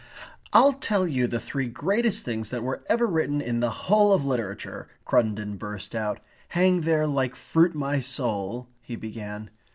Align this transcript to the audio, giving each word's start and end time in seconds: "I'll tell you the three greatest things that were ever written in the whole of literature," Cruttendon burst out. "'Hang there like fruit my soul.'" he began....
"I'll 0.51 0.73
tell 0.73 1.07
you 1.07 1.27
the 1.27 1.39
three 1.39 1.67
greatest 1.67 2.25
things 2.25 2.49
that 2.49 2.63
were 2.63 2.83
ever 2.89 3.05
written 3.05 3.39
in 3.39 3.59
the 3.59 3.69
whole 3.69 4.13
of 4.13 4.25
literature," 4.25 4.87
Cruttendon 5.05 5.57
burst 5.59 5.93
out. 5.93 6.19
"'Hang 6.47 6.81
there 6.81 7.05
like 7.05 7.35
fruit 7.35 7.75
my 7.75 7.99
soul.'" 7.99 8.67
he 8.81 8.95
began.... 8.95 9.51